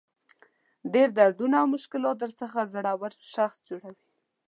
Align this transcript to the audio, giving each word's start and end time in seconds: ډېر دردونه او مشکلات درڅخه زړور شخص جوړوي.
ډېر 0.93 1.07
دردونه 1.19 1.55
او 1.61 1.67
مشکلات 1.75 2.15
درڅخه 2.19 2.61
زړور 2.73 3.11
شخص 3.33 3.57
جوړوي. 3.67 4.05